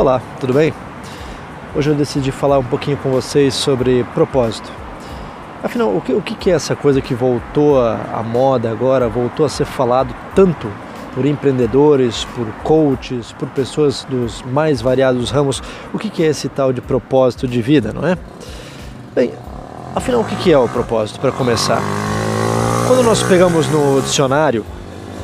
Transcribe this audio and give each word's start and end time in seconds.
Olá, 0.00 0.22
tudo 0.40 0.54
bem? 0.54 0.72
Hoje 1.76 1.90
eu 1.90 1.94
decidi 1.94 2.32
falar 2.32 2.58
um 2.58 2.64
pouquinho 2.64 2.96
com 2.96 3.10
vocês 3.10 3.52
sobre 3.52 4.02
propósito. 4.14 4.72
Afinal, 5.62 5.94
o 5.94 6.00
que, 6.00 6.10
o 6.14 6.22
que 6.22 6.50
é 6.50 6.54
essa 6.54 6.74
coisa 6.74 7.02
que 7.02 7.12
voltou 7.12 7.78
à 7.78 8.22
moda 8.22 8.70
agora, 8.70 9.10
voltou 9.10 9.44
a 9.44 9.48
ser 9.50 9.66
falado 9.66 10.14
tanto 10.34 10.72
por 11.14 11.26
empreendedores, 11.26 12.24
por 12.34 12.46
coaches, 12.62 13.32
por 13.32 13.46
pessoas 13.50 14.02
dos 14.08 14.40
mais 14.40 14.80
variados 14.80 15.30
ramos? 15.30 15.62
O 15.92 15.98
que 15.98 16.22
é 16.22 16.28
esse 16.28 16.48
tal 16.48 16.72
de 16.72 16.80
propósito 16.80 17.46
de 17.46 17.60
vida, 17.60 17.92
não 17.92 18.08
é? 18.08 18.16
Bem, 19.14 19.34
afinal, 19.94 20.22
o 20.22 20.24
que 20.24 20.50
é 20.50 20.56
o 20.56 20.66
propósito, 20.66 21.20
para 21.20 21.30
começar? 21.30 21.82
Quando 22.88 23.02
nós 23.02 23.22
pegamos 23.22 23.68
no 23.68 24.00
dicionário, 24.00 24.64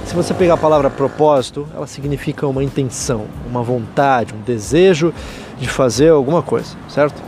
se 0.06 0.15
você 0.15 0.33
pegar 0.33 0.55
a 0.55 0.56
palavra 0.56 0.88
propósito, 0.88 1.66
ela 1.74 1.87
significa 1.87 2.46
uma 2.46 2.62
intenção, 2.62 3.27
uma 3.51 3.60
vontade, 3.60 4.32
um 4.32 4.41
desejo 4.41 5.12
de 5.59 5.69
fazer 5.69 6.10
alguma 6.10 6.42
coisa, 6.42 6.77
certo? 6.88 7.20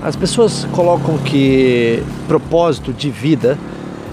As 0.00 0.14
pessoas 0.14 0.64
colocam 0.72 1.18
que 1.18 2.04
propósito 2.28 2.92
de 2.92 3.10
vida 3.10 3.58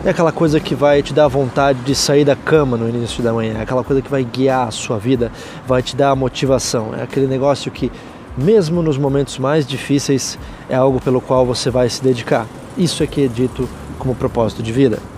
é 0.04 0.10
aquela 0.10 0.32
coisa 0.32 0.60
que 0.60 0.74
vai 0.74 1.04
te 1.04 1.14
dar 1.14 1.28
vontade 1.28 1.80
de 1.82 1.94
sair 1.94 2.26
da 2.26 2.36
cama 2.36 2.76
no 2.76 2.90
início 2.90 3.22
da 3.22 3.32
manhã, 3.32 3.60
é 3.60 3.62
aquela 3.62 3.84
coisa 3.84 4.02
que 4.02 4.10
vai 4.10 4.24
guiar 4.24 4.68
a 4.68 4.72
sua 4.72 4.98
vida, 4.98 5.32
vai 5.68 5.84
te 5.84 5.96
dar 5.96 6.10
a 6.10 6.16
motivação, 6.16 6.96
é 6.98 7.04
aquele 7.04 7.28
negócio 7.28 7.72
que, 7.72 7.92
mesmo 8.36 8.82
nos 8.82 8.98
momentos 8.98 9.38
mais 9.38 9.68
difíceis, 9.68 10.40
é 10.68 10.76
algo 10.76 11.00
pelo 11.00 11.22
qual 11.22 11.46
você 11.46 11.70
vai 11.70 11.88
se 11.88 12.02
dedicar. 12.02 12.48
Isso 12.76 13.04
é 13.04 13.08
que 13.08 13.24
é 13.24 13.28
dito 13.28 13.70
como 14.00 14.16
propósito 14.16 14.64
de 14.64 14.72
vida. 14.72 15.13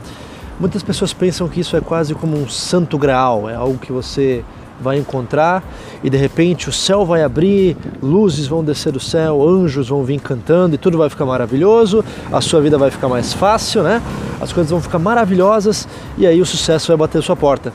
Muitas 0.58 0.82
pessoas 0.82 1.12
pensam 1.12 1.50
que 1.50 1.60
isso 1.60 1.76
é 1.76 1.82
quase 1.82 2.16
como 2.16 2.38
um 2.38 2.48
santo 2.48 2.98
graal, 2.98 3.50
é 3.50 3.56
algo 3.56 3.78
que 3.78 3.92
você 3.92 4.44
vai 4.80 4.98
encontrar 4.98 5.64
e 6.04 6.10
de 6.10 6.18
repente 6.18 6.70
o 6.70 6.72
céu 6.72 7.06
vai 7.06 7.24
abrir, 7.24 7.76
luzes 8.02 8.48
vão 8.48 8.64
descer 8.64 8.92
do 8.92 9.00
céu, 9.00 9.46
anjos 9.46 9.90
vão 9.90 10.04
vir 10.04 10.20
cantando 10.20 10.76
e 10.76 10.78
tudo 10.78 10.98
vai 10.98 11.10
ficar 11.10 11.26
maravilhoso, 11.26 12.04
a 12.32 12.40
sua 12.40 12.62
vida 12.62 12.78
vai 12.78 12.90
ficar 12.90 13.10
mais 13.10 13.34
fácil, 13.34 13.84
né? 13.84 14.02
As 14.40 14.54
coisas 14.54 14.72
vão 14.72 14.82
ficar 14.82 15.00
maravilhosas 15.00 15.88
e 16.18 16.26
aí 16.26 16.42
o 16.42 16.46
sucesso 16.46 16.88
vai 16.88 16.98
bater 16.98 17.22
sua 17.22 17.36
porta. 17.36 17.74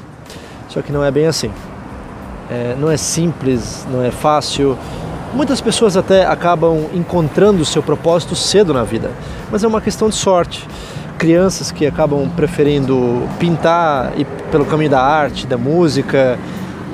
Só 0.68 0.80
que 0.80 0.90
não 0.90 1.04
é 1.04 1.10
bem 1.10 1.26
assim. 1.26 1.50
É, 2.50 2.76
não 2.78 2.90
é 2.90 2.96
simples, 2.96 3.86
não 3.90 4.02
é 4.02 4.10
fácil. 4.10 4.76
Muitas 5.34 5.60
pessoas 5.60 5.96
até 5.96 6.24
acabam 6.26 6.86
encontrando 6.94 7.62
o 7.62 7.64
seu 7.64 7.82
propósito 7.82 8.34
cedo 8.34 8.72
na 8.72 8.84
vida, 8.84 9.10
mas 9.50 9.62
é 9.62 9.68
uma 9.68 9.80
questão 9.80 10.08
de 10.08 10.16
sorte 10.16 10.66
crianças 11.20 11.70
que 11.70 11.86
acabam 11.86 12.26
preferindo 12.30 13.28
pintar 13.38 14.18
e 14.18 14.24
pelo 14.50 14.64
caminho 14.64 14.88
da 14.88 15.02
arte, 15.02 15.46
da 15.46 15.58
música, 15.58 16.38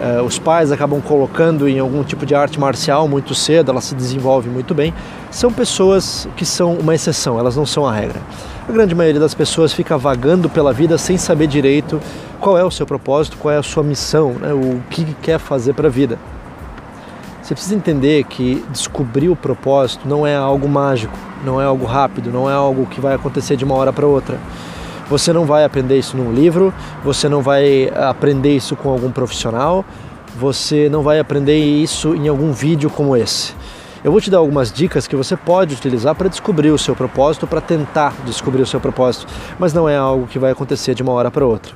uh, 0.00 0.24
os 0.24 0.36
pais 0.36 0.72
acabam 0.72 1.00
colocando 1.00 1.68
em 1.68 1.78
algum 1.78 2.02
tipo 2.02 2.26
de 2.26 2.34
arte 2.34 2.58
marcial 2.58 3.06
muito 3.06 3.36
cedo, 3.36 3.70
ela 3.70 3.80
se 3.80 3.94
desenvolve 3.94 4.50
muito 4.50 4.74
bem, 4.74 4.92
são 5.30 5.52
pessoas 5.52 6.28
que 6.36 6.44
são 6.44 6.74
uma 6.74 6.92
exceção, 6.92 7.38
elas 7.38 7.54
não 7.54 7.64
são 7.64 7.86
a 7.86 7.92
regra. 7.92 8.20
A 8.68 8.72
grande 8.72 8.96
maioria 8.96 9.20
das 9.20 9.32
pessoas 9.32 9.72
fica 9.72 9.96
vagando 9.96 10.50
pela 10.50 10.72
vida 10.72 10.98
sem 10.98 11.16
saber 11.16 11.46
direito 11.46 12.00
qual 12.40 12.58
é 12.58 12.64
o 12.64 12.70
seu 12.70 12.84
propósito, 12.84 13.36
qual 13.36 13.54
é 13.54 13.58
a 13.58 13.62
sua 13.62 13.84
missão, 13.84 14.32
né, 14.32 14.52
o 14.52 14.82
que 14.90 15.04
quer 15.22 15.38
fazer 15.38 15.72
para 15.72 15.86
a 15.86 15.90
vida. 15.90 16.18
Você 17.40 17.54
precisa 17.54 17.76
entender 17.76 18.24
que 18.24 18.64
descobrir 18.72 19.28
o 19.28 19.36
propósito 19.36 20.08
não 20.08 20.26
é 20.26 20.34
algo 20.34 20.68
mágico, 20.68 21.16
não 21.44 21.60
é 21.60 21.64
algo 21.64 21.84
rápido, 21.84 22.30
não 22.30 22.48
é 22.48 22.54
algo 22.54 22.86
que 22.86 23.00
vai 23.00 23.14
acontecer 23.14 23.56
de 23.56 23.64
uma 23.64 23.74
hora 23.74 23.92
para 23.92 24.06
outra. 24.06 24.38
Você 25.08 25.32
não 25.32 25.44
vai 25.44 25.64
aprender 25.64 25.98
isso 25.98 26.16
num 26.16 26.32
livro, 26.32 26.74
você 27.04 27.28
não 27.28 27.40
vai 27.40 27.90
aprender 27.94 28.56
isso 28.56 28.74
com 28.74 28.90
algum 28.90 29.10
profissional, 29.10 29.84
você 30.38 30.88
não 30.88 31.02
vai 31.02 31.20
aprender 31.20 31.56
isso 31.58 32.14
em 32.14 32.28
algum 32.28 32.52
vídeo 32.52 32.90
como 32.90 33.16
esse. 33.16 33.54
Eu 34.02 34.12
vou 34.12 34.20
te 34.20 34.30
dar 34.30 34.38
algumas 34.38 34.72
dicas 34.72 35.06
que 35.06 35.16
você 35.16 35.36
pode 35.36 35.74
utilizar 35.74 36.14
para 36.14 36.28
descobrir 36.28 36.70
o 36.70 36.78
seu 36.78 36.94
propósito, 36.94 37.46
para 37.46 37.60
tentar 37.60 38.14
descobrir 38.24 38.62
o 38.62 38.66
seu 38.66 38.80
propósito, 38.80 39.26
mas 39.58 39.72
não 39.72 39.88
é 39.88 39.96
algo 39.96 40.26
que 40.26 40.38
vai 40.38 40.52
acontecer 40.52 40.94
de 40.94 41.02
uma 41.02 41.12
hora 41.12 41.30
para 41.30 41.46
outra. 41.46 41.72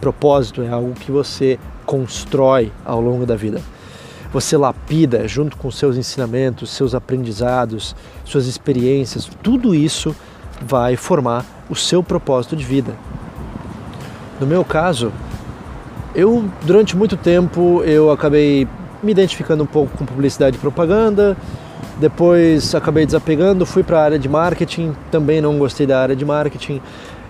Propósito 0.00 0.62
é 0.62 0.68
algo 0.68 0.92
que 0.92 1.12
você 1.12 1.58
constrói 1.84 2.72
ao 2.84 3.00
longo 3.00 3.26
da 3.26 3.36
vida 3.36 3.60
você 4.32 4.56
lapida 4.56 5.26
junto 5.26 5.56
com 5.56 5.70
seus 5.70 5.96
ensinamentos, 5.96 6.70
seus 6.70 6.94
aprendizados, 6.94 7.96
suas 8.24 8.46
experiências, 8.46 9.28
tudo 9.42 9.74
isso 9.74 10.14
vai 10.60 10.96
formar 10.96 11.44
o 11.68 11.74
seu 11.74 12.02
propósito 12.02 12.54
de 12.54 12.64
vida. 12.64 12.94
No 14.40 14.46
meu 14.46 14.64
caso, 14.64 15.12
eu 16.14 16.44
durante 16.64 16.96
muito 16.96 17.16
tempo 17.16 17.82
eu 17.84 18.10
acabei 18.10 18.68
me 19.02 19.12
identificando 19.12 19.64
um 19.64 19.66
pouco 19.66 19.96
com 19.96 20.04
publicidade 20.04 20.56
e 20.56 20.60
propaganda, 20.60 21.36
depois 21.98 22.74
acabei 22.74 23.04
desapegando, 23.04 23.66
fui 23.66 23.82
para 23.82 24.00
a 24.00 24.04
área 24.04 24.18
de 24.18 24.28
marketing, 24.28 24.94
também 25.10 25.40
não 25.40 25.58
gostei 25.58 25.86
da 25.86 26.00
área 26.00 26.16
de 26.16 26.24
marketing, 26.24 26.80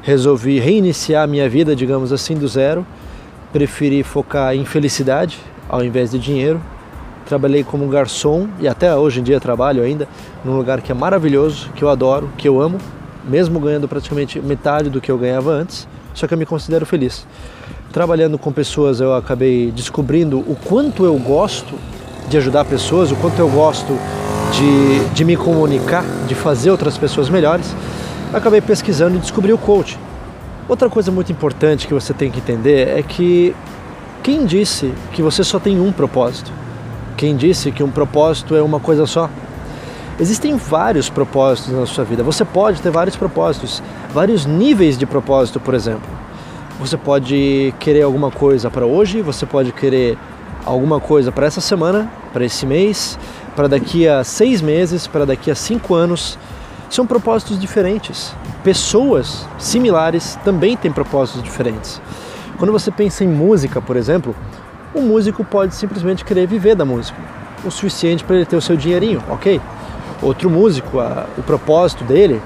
resolvi 0.03 0.59
reiniciar 0.59 1.27
minha 1.27 1.49
vida, 1.49 1.75
digamos 1.75 2.13
assim, 2.13 2.35
do 2.35 2.47
zero, 2.47 2.87
preferi 3.53 4.03
focar 4.03 4.55
em 4.55 4.65
felicidade 4.65 5.39
ao 5.69 5.83
invés 5.85 6.11
de 6.11 6.19
dinheiro 6.19 6.61
trabalhei 7.31 7.63
como 7.63 7.87
garçom 7.87 8.49
e 8.59 8.67
até 8.67 8.93
hoje 8.97 9.21
em 9.21 9.23
dia 9.23 9.39
trabalho 9.39 9.85
ainda 9.85 10.09
num 10.45 10.57
lugar 10.57 10.83
que 10.83 10.91
é 10.91 10.95
maravilhoso, 10.95 11.71
que 11.77 11.85
eu 11.85 11.89
adoro, 11.89 12.29
que 12.37 12.49
eu 12.49 12.61
amo, 12.61 12.77
mesmo 13.25 13.61
ganhando 13.61 13.87
praticamente 13.87 14.41
metade 14.41 14.91
do 14.91 15.01
que 15.01 15.13
eu 15.13 15.17
ganhava 15.17 15.53
antes, 15.53 15.87
só 16.13 16.27
que 16.27 16.35
eu 16.35 16.39
me 16.39 16.45
considero 16.45 16.85
feliz. 16.85 17.25
Trabalhando 17.93 18.37
com 18.37 18.51
pessoas, 18.51 19.01
eu 19.01 19.15
acabei 19.15 19.71
descobrindo 19.71 20.41
o 20.41 20.57
quanto 20.57 21.05
eu 21.05 21.17
gosto 21.19 21.77
de 22.29 22.37
ajudar 22.37 22.65
pessoas, 22.65 23.13
o 23.13 23.17
quanto 23.17 23.39
eu 23.39 23.49
gosto 23.49 23.97
de, 24.53 25.15
de 25.15 25.25
me 25.25 25.37
comunicar, 25.37 26.05
de 26.27 26.35
fazer 26.35 26.73
outras 26.73 26.99
pessoas 26.99 27.31
melhores. 27.31 27.73
Acabei 28.33 28.61
pesquisando 28.61 29.17
e 29.17 29.21
descobri 29.21 29.53
o 29.53 29.59
coach. 29.59 29.97
Outra 30.69 30.91
coisa 30.91 31.13
muito 31.13 31.31
importante 31.31 31.87
que 31.87 31.95
você 31.95 32.13
tem 32.13 32.29
que 32.29 32.41
entender 32.41 32.89
é 32.89 33.05
que 33.05 33.55
quem 34.21 34.45
disse 34.45 34.93
que 35.13 35.23
você 35.23 35.45
só 35.45 35.61
tem 35.61 35.81
um 35.81 35.93
propósito? 35.93 36.51
Quem 37.21 37.37
disse 37.37 37.71
que 37.71 37.83
um 37.83 37.91
propósito 37.91 38.57
é 38.57 38.63
uma 38.63 38.81
coisa 38.81 39.05
só? 39.05 39.29
Existem 40.19 40.57
vários 40.57 41.11
propósitos 41.11 41.71
na 41.71 41.85
sua 41.85 42.03
vida. 42.03 42.23
Você 42.23 42.47
pode 42.47 42.81
ter 42.81 42.89
vários 42.91 43.15
propósitos, 43.15 43.83
vários 44.11 44.47
níveis 44.47 44.97
de 44.97 45.05
propósito, 45.05 45.61
por 45.61 45.75
exemplo. 45.75 46.09
Você 46.79 46.97
pode 46.97 47.75
querer 47.79 48.05
alguma 48.05 48.31
coisa 48.31 48.71
para 48.71 48.87
hoje, 48.87 49.21
você 49.21 49.45
pode 49.45 49.71
querer 49.71 50.17
alguma 50.65 50.99
coisa 50.99 51.31
para 51.31 51.45
essa 51.45 51.61
semana, 51.61 52.11
para 52.33 52.43
esse 52.43 52.65
mês, 52.65 53.19
para 53.55 53.69
daqui 53.69 54.09
a 54.09 54.25
seis 54.25 54.63
meses, 54.63 55.07
para 55.07 55.27
daqui 55.27 55.51
a 55.51 55.55
cinco 55.55 55.95
anos. 55.95 56.39
São 56.89 57.07
propósitos 57.07 57.61
diferentes. 57.61 58.35
Pessoas 58.65 59.47
similares 59.59 60.39
também 60.43 60.75
têm 60.75 60.91
propósitos 60.91 61.43
diferentes. 61.43 62.01
Quando 62.57 62.73
você 62.73 62.91
pensa 62.91 63.25
em 63.25 63.29
música, 63.29 63.79
por 63.79 63.97
exemplo, 63.97 64.35
um 64.95 65.03
músico 65.03 65.45
pode 65.45 65.75
simplesmente 65.75 66.25
querer 66.25 66.47
viver 66.47 66.75
da 66.75 66.85
música, 66.85 67.19
o 67.65 67.71
suficiente 67.71 68.25
para 68.25 68.37
ele 68.37 68.47
ter 68.47 68.57
o 68.57 68.61
seu 68.61 68.77
dinheirinho, 68.77 69.23
ok? 69.29 69.61
Outro 70.23 70.51
músico, 70.51 70.99
a, 70.99 71.27
o 71.39 71.43
propósito 71.43 72.05
dele 72.05 72.41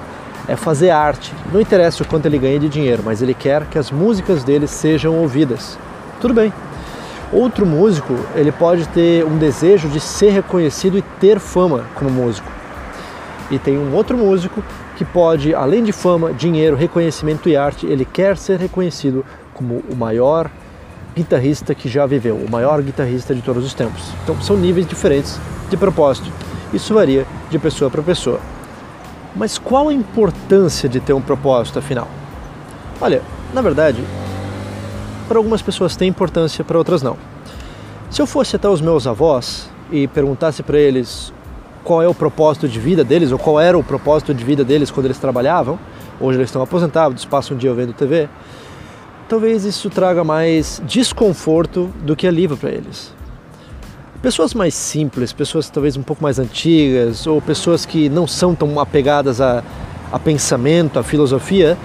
é 0.47 0.55
fazer 0.55 0.91
arte. 0.91 1.33
Não 1.51 1.59
interessa 1.59 2.03
o 2.03 2.07
quanto 2.07 2.25
ele 2.25 2.37
ganha 2.37 2.59
de 2.59 2.69
dinheiro, 2.69 3.01
mas 3.03 3.21
ele 3.21 3.33
quer 3.33 3.65
que 3.65 3.77
as 3.77 3.91
músicas 3.91 4.43
dele 4.43 4.67
sejam 4.67 5.17
ouvidas. 5.17 5.77
Tudo 6.21 6.33
bem. 6.33 6.53
Outro 7.33 7.65
músico, 7.65 8.13
ele 8.35 8.51
pode 8.51 8.87
ter 8.89 9.25
um 9.25 9.37
desejo 9.37 9.89
de 9.89 9.99
ser 9.99 10.29
reconhecido 10.29 10.97
e 10.97 11.01
ter 11.19 11.39
fama 11.39 11.85
como 11.95 12.09
músico. 12.09 12.49
E 13.49 13.57
tem 13.59 13.77
um 13.77 13.93
outro 13.93 14.17
músico 14.17 14.63
que 14.95 15.03
pode, 15.03 15.53
além 15.53 15.83
de 15.83 15.91
fama, 15.91 16.31
dinheiro, 16.31 16.75
reconhecimento 16.75 17.49
e 17.49 17.57
arte, 17.57 17.85
ele 17.85 18.05
quer 18.05 18.37
ser 18.37 18.59
reconhecido 18.59 19.25
como 19.53 19.83
o 19.89 19.95
maior 19.95 20.49
guitarrista 21.15 21.73
que 21.73 21.87
já 21.87 22.05
viveu, 22.05 22.35
o 22.35 22.51
maior 22.51 22.81
guitarrista 22.81 23.33
de 23.33 23.41
todos 23.41 23.65
os 23.65 23.73
tempos. 23.73 24.03
Então 24.23 24.39
são 24.41 24.57
níveis 24.57 24.85
diferentes 24.85 25.39
de 25.69 25.77
propósito. 25.77 26.29
Isso 26.73 26.93
varia 26.93 27.25
de 27.49 27.57
pessoa 27.57 27.89
para 27.89 28.01
pessoa. 28.01 28.39
Mas 29.35 29.57
qual 29.57 29.89
a 29.89 29.93
importância 29.93 30.89
de 30.89 30.99
ter 30.99 31.13
um 31.13 31.21
propósito 31.21 31.79
afinal? 31.79 32.07
Olha, 32.99 33.21
na 33.53 33.61
verdade, 33.61 34.03
para 35.27 35.37
algumas 35.37 35.61
pessoas 35.61 35.95
tem 35.95 36.09
importância, 36.09 36.63
para 36.63 36.77
outras 36.77 37.01
não. 37.01 37.17
Se 38.09 38.21
eu 38.21 38.27
fosse 38.27 38.55
até 38.55 38.67
os 38.67 38.81
meus 38.81 39.07
avós 39.07 39.69
e 39.91 40.07
perguntasse 40.07 40.63
para 40.63 40.77
eles 40.77 41.33
qual 41.83 42.01
é 42.01 42.07
o 42.07 42.13
propósito 42.13 42.67
de 42.67 42.79
vida 42.79 43.03
deles, 43.03 43.31
ou 43.31 43.39
qual 43.39 43.59
era 43.59 43.77
o 43.77 43.83
propósito 43.83 44.33
de 44.33 44.43
vida 44.43 44.63
deles 44.63 44.89
quando 44.91 45.05
eles 45.05 45.17
trabalhavam, 45.17 45.77
hoje 46.19 46.37
eles 46.37 46.49
estão 46.49 46.61
aposentados, 46.61 47.25
passam 47.25 47.55
um 47.55 47.59
dia 47.59 47.73
vendo 47.73 47.93
TV, 47.93 48.29
talvez 49.27 49.65
isso 49.65 49.89
traga 49.89 50.23
mais 50.23 50.81
desconforto 50.85 51.91
do 52.03 52.15
que 52.15 52.27
alívio 52.27 52.57
para 52.57 52.69
eles. 52.69 53.13
Pessoas 54.21 54.53
mais 54.53 54.73
simples, 54.73 55.31
pessoas 55.31 55.69
talvez 55.69 55.97
um 55.97 56.01
pouco 56.01 56.23
mais 56.23 56.39
antigas, 56.39 57.27
ou 57.27 57.41
pessoas 57.41 57.85
que 57.85 58.09
não 58.09 58.25
são 58.25 58.55
tão 58.55 58.79
apegadas 58.79 59.39
a, 59.39 59.63
a 60.11 60.17
pensamento, 60.17 60.97
a 60.97 61.03
filosofia, 61.03 61.77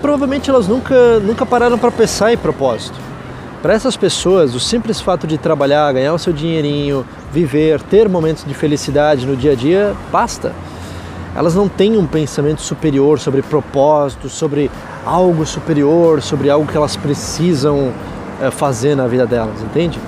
provavelmente 0.00 0.48
elas 0.48 0.66
nunca, 0.66 1.18
nunca 1.20 1.44
pararam 1.44 1.78
para 1.78 1.90
pensar 1.90 2.32
em 2.32 2.36
propósito. 2.38 2.98
Para 3.60 3.74
essas 3.74 3.96
pessoas, 3.96 4.54
o 4.54 4.60
simples 4.60 5.00
fato 5.00 5.26
de 5.26 5.36
trabalhar, 5.36 5.92
ganhar 5.92 6.14
o 6.14 6.18
seu 6.18 6.32
dinheirinho, 6.32 7.04
viver, 7.32 7.82
ter 7.82 8.08
momentos 8.08 8.44
de 8.44 8.54
felicidade 8.54 9.26
no 9.26 9.36
dia 9.36 9.52
a 9.52 9.56
dia, 9.56 9.96
basta. 10.12 10.54
Elas 11.34 11.54
não 11.54 11.68
têm 11.68 11.96
um 11.96 12.06
pensamento 12.06 12.60
superior 12.60 13.18
sobre 13.18 13.42
propósito, 13.42 14.28
sobre 14.28 14.70
algo 15.04 15.46
superior, 15.46 16.20
sobre 16.22 16.50
algo 16.50 16.66
que 16.66 16.76
elas 16.76 16.96
precisam 16.96 17.92
é, 18.40 18.50
fazer 18.50 18.94
na 18.94 19.06
vida 19.06 19.26
delas, 19.26 19.62
entende? 19.62 20.00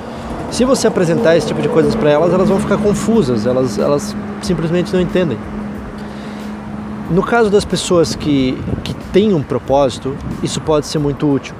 Se 0.50 0.64
você 0.64 0.88
apresentar 0.88 1.36
esse 1.36 1.46
tipo 1.46 1.62
de 1.62 1.68
coisas 1.68 1.94
para 1.94 2.10
elas, 2.10 2.32
elas 2.32 2.48
vão 2.48 2.58
ficar 2.58 2.76
confusas, 2.78 3.46
elas, 3.46 3.78
elas 3.78 4.16
simplesmente 4.42 4.92
não 4.92 5.00
entendem. 5.00 5.38
No 7.10 7.22
caso 7.22 7.50
das 7.50 7.64
pessoas 7.64 8.14
que, 8.14 8.56
que 8.82 8.94
têm 9.12 9.32
um 9.32 9.42
propósito, 9.42 10.16
isso 10.42 10.60
pode 10.60 10.86
ser 10.86 10.98
muito 10.98 11.28
útil. 11.28 11.54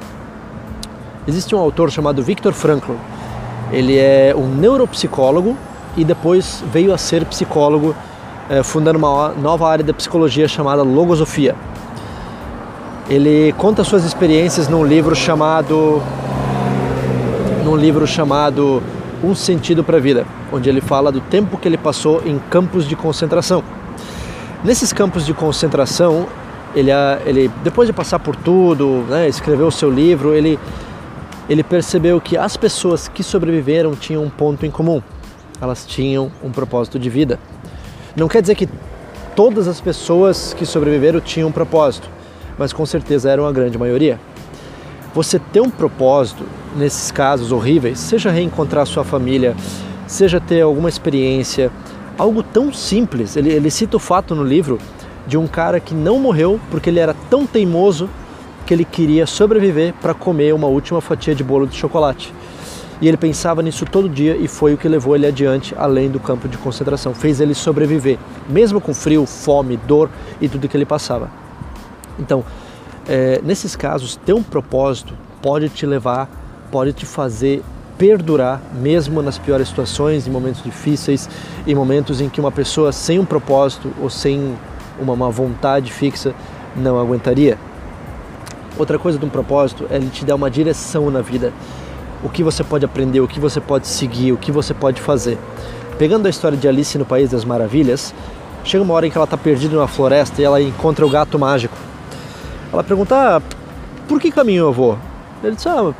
Existe 1.27 1.55
um 1.55 1.59
autor 1.59 1.91
chamado 1.91 2.23
Viktor 2.23 2.53
Frankl. 2.53 2.93
Ele 3.73 3.97
é 3.97 4.35
um 4.37 4.47
neuropsicólogo 4.47 5.57
e 5.97 6.05
depois 6.05 6.63
veio 6.73 6.93
a 6.93 6.99
ser 6.99 7.25
psicólogo, 7.27 7.95
eh, 8.51 8.65
fundando 8.65 8.99
uma 8.99 9.29
nova 9.29 9.69
área 9.69 9.85
da 9.85 9.95
psicologia 9.95 10.49
chamada 10.49 10.83
logosofia. 10.83 11.55
Ele 13.09 13.53
conta 13.57 13.85
suas 13.85 14.05
experiências 14.05 14.69
num 14.69 14.85
livro 14.85 15.15
chamado 15.15 16.03
num 17.65 17.77
livro 17.77 18.07
chamado 18.07 18.83
Um 19.23 19.35
Sentido 19.37 19.85
para 19.85 19.99
a 19.99 20.01
Vida, 20.01 20.27
onde 20.53 20.69
ele 20.69 20.81
fala 20.81 21.13
do 21.13 21.21
tempo 21.21 21.57
que 21.57 21.69
ele 21.69 21.79
passou 21.79 22.23
em 22.27 22.41
campos 22.51 22.89
de 22.89 22.97
concentração. 22.97 23.63
Nesses 24.65 24.93
campos 24.93 25.25
de 25.25 25.33
concentração, 25.33 26.27
ele, 26.75 26.91
ele 27.25 27.51
depois 27.63 27.87
de 27.87 27.93
passar 27.93 28.19
por 28.19 28.35
tudo, 28.35 29.05
né, 29.09 29.29
escreveu 29.29 29.69
o 29.69 29.73
seu 29.73 29.91
livro, 29.91 30.35
ele, 30.35 30.59
ele 31.49 31.63
percebeu 31.63 32.21
que 32.21 32.37
as 32.37 32.57
pessoas 32.57 33.07
que 33.07 33.23
sobreviveram 33.23 33.95
tinham 33.95 34.25
um 34.25 34.31
ponto 34.31 34.67
em 34.67 34.71
comum. 34.71 35.01
Elas 35.61 35.87
tinham 35.87 36.33
um 36.43 36.51
propósito 36.51 36.99
de 36.99 37.09
vida. 37.09 37.39
Não 38.17 38.29
quer 38.29 38.41
dizer 38.41 38.55
que 38.55 38.69
todas 39.37 39.69
as 39.69 39.81
pessoas 39.81 40.53
que 40.55 40.67
sobreviveram 40.67 41.21
tinham 41.21 41.49
um 41.49 41.53
propósito, 41.53 42.09
mas 42.59 42.73
com 42.73 42.85
certeza 42.85 43.31
eram 43.31 43.47
a 43.47 43.53
grande 43.53 43.79
maioria. 43.79 44.19
Você 45.15 45.39
ter 45.39 45.61
um 45.61 45.71
propósito 45.71 46.45
nesses 46.77 47.11
casos 47.11 47.53
horríveis, 47.53 47.99
seja 47.99 48.31
reencontrar 48.31 48.87
sua 48.87 49.05
família, 49.05 49.57
seja 50.07 50.41
ter 50.41 50.61
alguma 50.61 50.89
experiência, 50.89 51.71
algo 52.19 52.43
tão 52.43 52.73
simples. 52.73 53.37
Ele, 53.37 53.51
ele 53.51 53.71
cita 53.71 53.97
o 53.97 54.01
fato 54.01 54.35
no 54.35 54.45
livro 54.45 54.79
de 55.27 55.37
um 55.37 55.47
cara 55.47 55.79
que 55.81 55.95
não 55.95 56.19
morreu 56.19 56.61
porque 56.71 56.91
ele 56.91 56.99
era 56.99 57.15
tão 57.29 57.47
teimoso 57.47 58.09
que 58.67 58.75
ele 58.75 58.85
queria 58.85 59.27
sobreviver 59.27 59.95
para 60.01 60.15
comer 60.15 60.55
uma 60.55 60.67
última 60.67 61.01
fatia 61.01 61.35
de 61.35 61.43
bolo 61.43 61.67
de 61.67 61.77
chocolate. 61.77 62.33
E 63.01 63.09
ele 63.09 63.17
pensava 63.17 63.63
nisso 63.63 63.87
todo 63.87 64.09
dia 64.09 64.37
e 64.37 64.47
foi 64.47 64.75
o 64.75 64.77
que 64.77 64.87
levou 64.87 65.17
ele 65.17 65.27
adiante 65.27 65.75
além 65.79 66.11
do 66.11 66.21
campo 66.21 66.49
de 66.49 66.59
concentração. 66.59 67.15
Fez 67.15 67.41
ele 67.41 67.55
sobreviver, 67.55 68.19
mesmo 68.49 68.81
com 68.81 68.93
frio, 68.93 69.25
fome, 69.25 69.77
dor 69.77 70.11
e 70.41 70.49
tudo 70.49 70.69
que 70.69 70.77
ele 70.77 70.85
passava. 70.85 71.31
Então, 72.19 72.45
é, 73.09 73.41
nesses 73.43 73.75
casos, 73.75 74.17
ter 74.17 74.35
um 74.35 74.43
propósito 74.43 75.15
pode 75.41 75.71
te 75.71 75.87
levar 75.87 76.29
pode 76.71 76.93
te 76.93 77.05
fazer 77.05 77.63
perdurar 77.99 78.63
mesmo 78.73 79.21
nas 79.21 79.37
piores 79.37 79.69
situações, 79.69 80.27
em 80.27 80.31
momentos 80.31 80.63
difíceis, 80.63 81.29
em 81.67 81.75
momentos 81.75 82.21
em 82.21 82.31
que 82.31 82.41
uma 82.41 82.51
pessoa 82.51 82.93
sem 82.93 83.19
um 83.19 83.27
propósito 83.27 83.93
ou 84.01 84.09
sem 84.09 84.57
uma, 84.99 85.13
uma 85.13 85.31
vontade 85.31 85.93
fixa 85.93 86.35
não 86.75 86.99
aguentaria. 86.99 87.59
Outra 88.79 88.99
coisa 88.99 89.19
de 89.19 89.25
um 89.27 89.29
propósito 89.29 89.87
é 89.91 89.97
ele 89.97 90.09
te 90.09 90.25
dar 90.25 90.37
uma 90.37 90.51
direção 90.51 91.11
na 91.11 91.21
vida. 91.21 91.53
O 92.23 92.29
que 92.29 92.43
você 92.43 92.63
pode 92.63 92.85
aprender, 92.85 93.21
o 93.21 93.29
que 93.29 93.41
você 93.41 93.61
pode 93.61 93.87
seguir, 93.87 94.33
o 94.33 94.37
que 94.37 94.53
você 94.53 94.75
pode 94.75 95.01
fazer. 95.01 95.39
Pegando 95.99 96.27
a 96.27 96.31
história 96.31 96.57
de 96.57 96.69
Alice 96.69 96.97
no 96.99 97.05
País 97.05 97.31
das 97.31 97.45
Maravilhas, 97.45 98.15
chega 98.65 98.85
uma 98.85 98.95
hora 98.95 99.07
em 99.07 99.11
que 99.11 99.17
ela 99.17 99.25
está 99.25 99.37
perdida 99.37 99.75
numa 99.75 99.89
floresta 99.89 100.41
e 100.41 100.45
ela 100.45 100.61
encontra 100.61 101.05
o 101.05 101.11
gato 101.11 101.39
mágico. 101.39 101.77
Ela 102.73 102.85
pergunta: 102.85 103.15
ah, 103.15 103.43
por 104.07 104.21
que 104.21 104.31
caminho 104.31 104.65
eu 104.65 104.73
vou? 104.73 104.99
Ele 105.43 105.57
diz: 105.57 105.67
ah, 105.67 105.95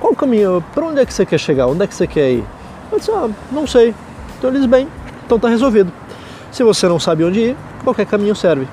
qual 0.00 0.14
caminho? 0.14 0.64
Para 0.74 0.86
onde 0.86 1.00
é 1.00 1.06
que 1.06 1.12
você 1.12 1.26
quer 1.26 1.38
chegar? 1.38 1.66
Onde 1.66 1.84
é 1.84 1.86
que 1.86 1.94
você 1.94 2.06
quer 2.06 2.32
ir? 2.32 2.44
Eu 2.90 2.98
disse, 2.98 3.10
ah, 3.10 3.28
não 3.52 3.66
sei. 3.66 3.94
Então 4.38 4.50
eles, 4.50 4.64
bem, 4.64 4.88
então 5.24 5.36
está 5.36 5.48
resolvido. 5.48 5.92
Se 6.50 6.64
você 6.64 6.88
não 6.88 6.98
sabe 6.98 7.22
onde 7.22 7.40
ir, 7.40 7.56
qualquer 7.84 8.06
caminho 8.06 8.34
serve. 8.34 8.66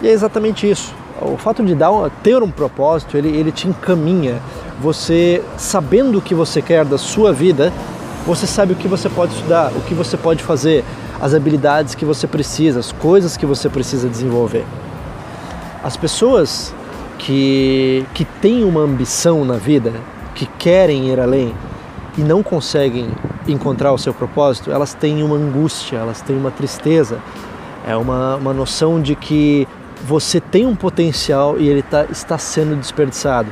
E 0.00 0.08
é 0.08 0.12
exatamente 0.12 0.70
isso. 0.70 0.94
O 1.20 1.36
fato 1.36 1.64
de 1.64 1.74
dar, 1.74 1.90
ter 2.22 2.42
um 2.42 2.50
propósito, 2.50 3.16
ele, 3.16 3.28
ele 3.36 3.50
te 3.50 3.66
encaminha. 3.66 4.40
Você, 4.80 5.42
sabendo 5.56 6.18
o 6.18 6.22
que 6.22 6.34
você 6.34 6.60
quer 6.60 6.84
da 6.84 6.98
sua 6.98 7.32
vida, 7.32 7.72
você 8.26 8.46
sabe 8.46 8.72
o 8.72 8.76
que 8.76 8.88
você 8.88 9.08
pode 9.08 9.34
estudar, 9.34 9.72
o 9.74 9.80
que 9.82 9.94
você 9.94 10.16
pode 10.16 10.42
fazer, 10.42 10.84
as 11.20 11.32
habilidades 11.32 11.94
que 11.94 12.04
você 12.04 12.26
precisa, 12.26 12.80
as 12.80 12.92
coisas 12.92 13.36
que 13.36 13.46
você 13.46 13.68
precisa 13.68 14.08
desenvolver. 14.08 14.64
As 15.82 15.96
pessoas 15.96 16.74
que, 17.18 18.04
que 18.12 18.24
têm 18.24 18.64
uma 18.64 18.80
ambição 18.80 19.44
na 19.44 19.54
vida, 19.54 19.92
que 20.34 20.46
querem 20.58 21.08
ir 21.10 21.20
além 21.20 21.54
e 22.18 22.20
não 22.20 22.42
conseguem 22.42 23.08
encontrar 23.46 23.92
o 23.92 23.98
seu 23.98 24.12
propósito, 24.12 24.70
elas 24.70 24.92
têm 24.92 25.22
uma 25.22 25.36
angústia, 25.36 25.96
elas 25.96 26.20
têm 26.20 26.36
uma 26.36 26.50
tristeza, 26.50 27.18
é 27.86 27.96
uma, 27.96 28.36
uma 28.36 28.52
noção 28.52 29.00
de 29.00 29.14
que 29.14 29.68
você 30.04 30.40
tem 30.40 30.66
um 30.66 30.74
potencial 30.74 31.58
e 31.58 31.68
ele 31.68 31.82
tá, 31.82 32.06
está 32.10 32.36
sendo 32.36 32.78
desperdiçado. 32.78 33.50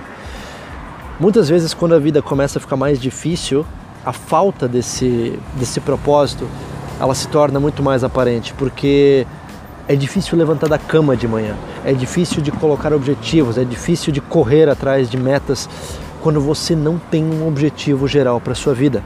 Muitas 1.19 1.49
vezes, 1.49 1.73
quando 1.73 1.95
a 1.95 1.99
vida 1.99 2.21
começa 2.21 2.59
a 2.59 2.61
ficar 2.61 2.77
mais 2.77 3.01
difícil, 3.01 3.65
a 4.05 4.13
falta 4.13 4.67
desse, 4.67 5.39
desse 5.57 5.81
propósito 5.81 6.47
ela 7.01 7.15
se 7.15 7.29
torna 7.29 7.59
muito 7.59 7.83
mais 7.83 8.05
aparente, 8.05 8.55
porque 8.55 9.27
é 9.89 9.97
difícil 9.97 10.39
levantar 10.39 10.69
da 10.69 10.79
cama 10.79 11.17
de 11.17 11.27
manhã, 11.27 11.55
é 11.85 11.93
difícil 11.93 12.41
de 12.41 12.51
colocar 12.53 12.93
objetivos, 12.93 13.59
é 13.59 13.65
difícil 13.65 14.13
de 14.13 14.21
correr 14.21 14.69
atrás 14.69 15.11
de 15.11 15.17
metas 15.17 15.69
quando 16.23 16.41
você 16.41 16.75
não 16.75 16.99
tem 16.99 17.25
um 17.25 17.47
objetivo 17.47 18.09
geral 18.09 18.41
para 18.41 18.55
sua 18.55 18.75
vida. 18.75 19.03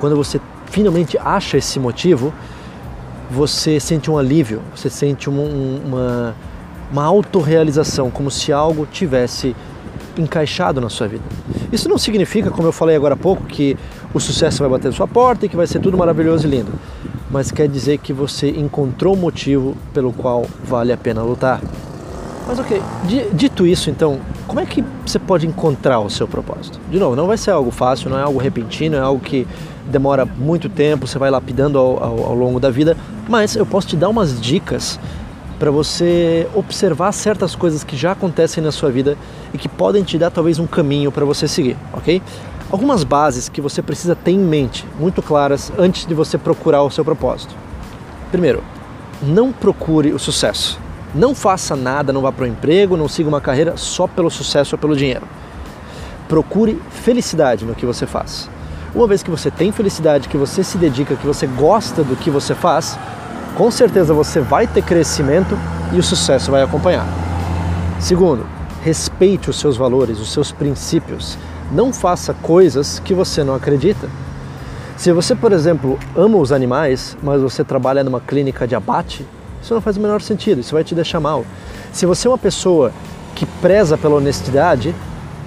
Quando 0.00 0.16
você 0.16 0.40
finalmente 0.66 1.16
acha 1.18 1.56
esse 1.56 1.80
motivo, 1.80 2.32
você 3.30 3.80
sente 3.80 4.10
um 4.10 4.18
alívio, 4.18 4.62
você 4.74 4.90
sente 4.90 5.28
uma, 5.28 5.42
uma, 5.42 6.34
uma 6.92 7.04
autorrealização, 7.04 8.10
como 8.10 8.30
se 8.30 8.52
algo 8.52 8.86
tivesse 8.86 9.56
encaixado 10.20 10.80
na 10.80 10.88
sua 10.88 11.06
vida. 11.06 11.24
Isso 11.72 11.88
não 11.88 11.98
significa, 11.98 12.50
como 12.50 12.68
eu 12.68 12.72
falei 12.72 12.96
agora 12.96 13.14
há 13.14 13.16
pouco, 13.16 13.44
que 13.44 13.76
o 14.12 14.20
sucesso 14.20 14.60
vai 14.60 14.68
bater 14.68 14.88
na 14.88 14.94
sua 14.94 15.08
porta 15.08 15.46
e 15.46 15.48
que 15.48 15.56
vai 15.56 15.66
ser 15.66 15.78
tudo 15.78 15.96
maravilhoso 15.96 16.46
e 16.46 16.50
lindo, 16.50 16.72
mas 17.30 17.50
quer 17.50 17.68
dizer 17.68 17.98
que 17.98 18.12
você 18.12 18.50
encontrou 18.50 19.14
o 19.14 19.16
motivo 19.16 19.76
pelo 19.92 20.12
qual 20.12 20.46
vale 20.64 20.92
a 20.92 20.96
pena 20.96 21.22
lutar. 21.22 21.60
Mas 22.46 22.58
ok, 22.58 22.80
dito 23.34 23.66
isso 23.66 23.90
então, 23.90 24.18
como 24.46 24.58
é 24.58 24.64
que 24.64 24.82
você 25.04 25.18
pode 25.18 25.46
encontrar 25.46 26.00
o 26.00 26.08
seu 26.08 26.26
propósito? 26.26 26.80
De 26.90 26.98
novo, 26.98 27.14
não 27.14 27.26
vai 27.26 27.36
ser 27.36 27.50
algo 27.50 27.70
fácil, 27.70 28.08
não 28.08 28.18
é 28.18 28.22
algo 28.22 28.38
repentino, 28.38 28.96
é 28.96 29.00
algo 29.00 29.20
que 29.20 29.46
demora 29.86 30.24
muito 30.24 30.68
tempo, 30.68 31.06
você 31.06 31.18
vai 31.18 31.30
lapidando 31.30 31.78
ao, 31.78 32.02
ao, 32.02 32.24
ao 32.28 32.34
longo 32.34 32.58
da 32.58 32.70
vida, 32.70 32.96
mas 33.28 33.54
eu 33.54 33.66
posso 33.66 33.88
te 33.88 33.96
dar 33.96 34.08
umas 34.08 34.40
dicas 34.40 34.98
para 35.58 35.70
você 35.70 36.48
observar 36.54 37.12
certas 37.12 37.54
coisas 37.54 37.82
que 37.82 37.96
já 37.96 38.12
acontecem 38.12 38.62
na 38.62 38.70
sua 38.70 38.90
vida 38.90 39.16
e 39.52 39.58
que 39.58 39.68
podem 39.68 40.04
te 40.04 40.16
dar 40.16 40.30
talvez 40.30 40.58
um 40.58 40.66
caminho 40.66 41.10
para 41.10 41.24
você 41.24 41.48
seguir, 41.48 41.76
ok? 41.92 42.22
Algumas 42.70 43.02
bases 43.02 43.48
que 43.48 43.60
você 43.60 43.82
precisa 43.82 44.14
ter 44.14 44.30
em 44.30 44.38
mente, 44.38 44.86
muito 45.00 45.22
claras, 45.22 45.72
antes 45.78 46.06
de 46.06 46.14
você 46.14 46.36
procurar 46.36 46.82
o 46.82 46.90
seu 46.90 47.04
propósito. 47.04 47.54
Primeiro, 48.30 48.62
não 49.22 49.52
procure 49.52 50.12
o 50.12 50.18
sucesso. 50.18 50.78
Não 51.14 51.34
faça 51.34 51.74
nada, 51.74 52.12
não 52.12 52.20
vá 52.20 52.30
para 52.30 52.44
o 52.44 52.46
emprego, 52.46 52.96
não 52.96 53.08
siga 53.08 53.28
uma 53.28 53.40
carreira 53.40 53.76
só 53.76 54.06
pelo 54.06 54.30
sucesso 54.30 54.76
ou 54.76 54.78
pelo 54.78 54.94
dinheiro. 54.94 55.26
Procure 56.28 56.80
felicidade 56.90 57.64
no 57.64 57.74
que 57.74 57.86
você 57.86 58.06
faz. 58.06 58.50
Uma 58.94 59.06
vez 59.06 59.22
que 59.22 59.30
você 59.30 59.50
tem 59.50 59.72
felicidade, 59.72 60.28
que 60.28 60.36
você 60.36 60.62
se 60.62 60.76
dedica, 60.76 61.16
que 61.16 61.26
você 61.26 61.46
gosta 61.46 62.04
do 62.04 62.16
que 62.16 62.30
você 62.30 62.54
faz, 62.54 62.98
com 63.58 63.72
certeza 63.72 64.14
você 64.14 64.38
vai 64.38 64.68
ter 64.68 64.82
crescimento 64.82 65.58
e 65.92 65.98
o 65.98 66.02
sucesso 66.02 66.52
vai 66.52 66.62
acompanhar. 66.62 67.04
Segundo, 67.98 68.46
respeite 68.84 69.50
os 69.50 69.58
seus 69.58 69.76
valores, 69.76 70.20
os 70.20 70.32
seus 70.32 70.52
princípios. 70.52 71.36
Não 71.72 71.92
faça 71.92 72.32
coisas 72.32 73.00
que 73.00 73.12
você 73.12 73.42
não 73.42 73.56
acredita. 73.56 74.08
Se 74.96 75.12
você, 75.12 75.34
por 75.34 75.50
exemplo, 75.50 75.98
ama 76.16 76.38
os 76.38 76.52
animais, 76.52 77.16
mas 77.20 77.42
você 77.42 77.64
trabalha 77.64 78.04
numa 78.04 78.20
clínica 78.20 78.64
de 78.64 78.76
abate, 78.76 79.26
isso 79.60 79.74
não 79.74 79.80
faz 79.80 79.96
o 79.96 80.00
menor 80.00 80.22
sentido, 80.22 80.60
isso 80.60 80.74
vai 80.74 80.84
te 80.84 80.94
deixar 80.94 81.18
mal. 81.18 81.44
Se 81.92 82.06
você 82.06 82.28
é 82.28 82.30
uma 82.30 82.38
pessoa 82.38 82.92
que 83.34 83.44
preza 83.44 83.98
pela 83.98 84.14
honestidade, 84.14 84.94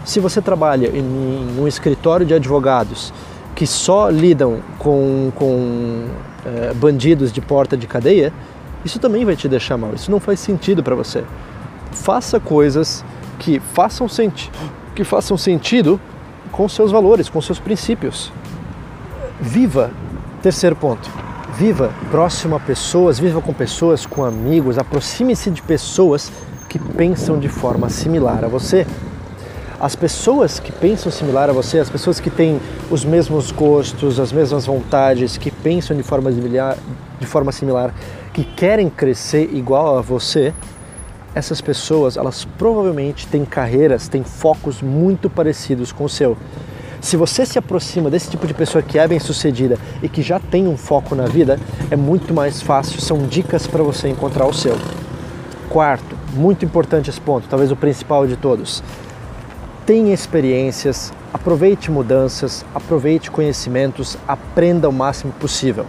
se 0.04 0.20
você 0.20 0.42
trabalha 0.42 0.88
em, 0.88 1.58
um 1.58 1.66
escritório 1.66 2.26
de 2.26 2.34
advogados 2.34 3.14
que 3.62 3.68
só 3.68 4.10
lidam 4.10 4.58
com, 4.80 5.32
com 5.36 6.08
é, 6.44 6.74
bandidos 6.74 7.32
de 7.32 7.40
porta 7.40 7.78
de 7.78 7.86
cadeia, 7.86 8.34
isso 8.84 8.98
também 8.98 9.24
vai 9.24 9.36
te 9.36 9.48
deixar 9.48 9.78
mal. 9.78 9.94
Isso 9.94 10.10
não 10.10 10.20
faz 10.20 10.40
sentido 10.40 10.82
para 10.82 10.96
você. 10.96 11.24
Faça 11.92 12.40
coisas 12.40 13.06
que 13.38 13.60
façam, 13.60 14.10
senti 14.10 14.50
que 14.96 15.04
façam 15.04 15.38
sentido 15.38 16.02
com 16.52 16.68
seus 16.68 16.92
valores, 16.92 17.30
com 17.30 17.40
seus 17.40 17.60
princípios. 17.60 18.34
Viva, 19.40 19.92
terceiro 20.42 20.76
ponto, 20.76 21.08
viva 21.56 21.92
próximo 22.10 22.56
a 22.56 22.60
pessoas, 22.60 23.20
viva 23.20 23.44
com 23.44 23.54
pessoas, 23.54 24.08
com 24.08 24.26
amigos, 24.26 24.80
aproxime-se 24.80 25.52
de 25.52 25.62
pessoas 25.62 26.32
que 26.68 26.80
pensam 26.80 27.38
de 27.38 27.48
forma 27.48 27.92
similar 27.92 28.44
a 28.44 28.48
você. 28.48 28.88
As 29.82 29.96
pessoas 29.96 30.60
que 30.60 30.72
pensam 30.72 31.12
similar 31.12 31.50
a 31.50 31.54
você, 31.54 31.80
as 31.80 31.90
pessoas 31.90 32.20
que 32.20 32.30
têm 32.30 32.62
os 32.92 33.04
mesmos 33.04 33.52
gostos, 33.52 34.20
as 34.20 34.32
mesmas 34.32 34.68
vontades, 34.68 35.38
que 35.38 35.50
pensam 35.50 35.98
de 35.98 36.04
forma 36.04 36.32
similar, 36.32 36.78
de 37.20 37.26
forma 37.26 37.52
similar 37.52 37.92
que 38.32 38.44
querem 38.44 38.92
crescer 38.92 39.50
igual 39.52 39.98
a 39.98 40.02
você, 40.02 40.54
essas 41.34 41.62
pessoas, 41.62 42.16
elas 42.16 42.46
provavelmente 42.60 43.26
têm 43.26 43.44
carreiras, 43.44 44.08
têm 44.08 44.24
focos 44.24 44.84
muito 44.84 45.32
parecidos 45.32 45.92
com 45.92 46.04
o 46.04 46.10
seu. 46.10 46.38
Se 47.02 47.18
você 47.18 47.44
se 47.44 47.58
aproxima 47.58 48.08
desse 48.08 48.30
tipo 48.30 48.46
de 48.46 48.54
pessoa 48.54 48.84
que 48.84 49.00
é 49.00 49.08
bem 49.08 49.20
sucedida 49.20 49.80
e 50.04 50.08
que 50.08 50.22
já 50.22 50.40
tem 50.40 50.68
um 50.68 50.78
foco 50.78 51.16
na 51.16 51.26
vida, 51.26 51.60
é 51.90 51.96
muito 51.96 52.36
mais 52.36 52.62
fácil, 52.62 53.02
são 53.02 53.26
dicas 53.26 53.66
para 53.66 53.82
você 53.82 54.10
encontrar 54.10 54.46
o 54.46 54.54
seu. 54.54 54.78
Quarto, 55.70 56.16
muito 56.36 56.64
importante 56.64 57.10
esse 57.10 57.20
ponto, 57.20 57.48
talvez 57.50 57.72
o 57.72 57.76
principal 57.76 58.28
de 58.28 58.36
todos. 58.36 58.84
Tenha 59.86 60.14
experiências, 60.14 61.12
aproveite 61.34 61.90
mudanças, 61.90 62.64
aproveite 62.74 63.32
conhecimentos, 63.32 64.16
aprenda 64.28 64.88
o 64.88 64.94
máximo 64.94 65.34
possível. 65.34 65.88